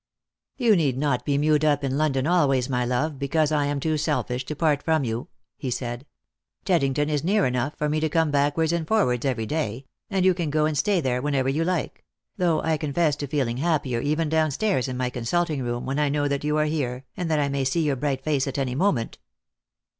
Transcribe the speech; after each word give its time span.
"You 0.57 0.75
need 0.75 0.97
not 0.97 1.25
be 1.25 1.37
mewed 1.37 1.63
up 1.63 1.83
in 1.83 1.95
London 1.95 2.25
always, 2.25 2.67
my 2.67 2.83
love, 2.83 3.19
because 3.19 3.51
I 3.51 3.67
am 3.67 3.79
too 3.79 3.97
selfish 3.99 4.43
to 4.45 4.55
part 4.55 4.81
from 4.81 5.03
you," 5.03 5.27
he 5.57 5.69
said." 5.69 6.07
Tedding 6.65 6.95
ton 6.95 7.07
is 7.07 7.23
near 7.23 7.45
enough 7.45 7.75
for 7.75 7.87
me 7.87 7.99
to 7.99 8.09
come 8.09 8.31
backwards 8.31 8.73
and 8.73 8.87
forwards 8.87 9.27
every 9.27 9.45
day, 9.45 9.85
and 10.09 10.25
you 10.25 10.33
can 10.33 10.49
go 10.49 10.65
and 10.65 10.75
stay 10.75 11.01
there 11.01 11.21
whenever 11.21 11.49
you 11.49 11.63
like; 11.63 12.03
though 12.35 12.63
I 12.63 12.77
confess 12.77 13.15
to 13.17 13.27
feeling 13.27 13.57
happier 13.57 13.99
even 14.01 14.27
down 14.27 14.49
stairs 14.49 14.87
in 14.87 14.97
my 14.97 15.11
consulting 15.11 15.61
room 15.61 15.85
when 15.85 15.99
I 15.99 16.09
know 16.09 16.27
that 16.27 16.43
you 16.43 16.57
are 16.57 16.65
here, 16.65 17.05
and 17.15 17.29
that 17.29 17.39
I 17.39 17.47
may 17.49 17.63
see 17.63 17.83
your 17.83 17.95
bright 17.95 18.23
face 18.23 18.47
at 18.47 18.57
any 18.57 18.73
moment." 18.73 19.19